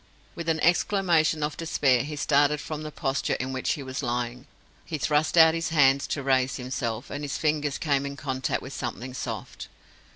[0.33, 4.47] With an exclamation of despair, he started from the posture in which he was lying.
[4.83, 8.73] He thrust out his hands to raise himself, and his fingers came in contact with
[8.73, 9.67] something soft.